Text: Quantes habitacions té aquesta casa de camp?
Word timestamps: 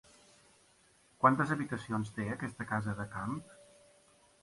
Quantes 1.25 1.53
habitacions 1.57 2.17
té 2.19 2.27
aquesta 2.39 2.69
casa 2.75 2.99
de 3.03 3.09
camp? 3.17 3.41